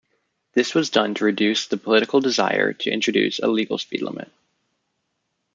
[0.53, 4.31] This was done to reduce the political desire to introduce a legal speed limit.